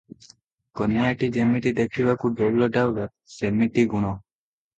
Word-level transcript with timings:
କନ୍ୟାଟି 0.79 1.29
ଯେମିତି 1.35 1.73
ଦେଖିବାକୁ 1.81 2.33
ଡଉଲ 2.41 2.71
ଡାଉଲ, 2.79 3.07
ସେମିତି 3.37 3.87
ଗୁଣ। 3.95 4.17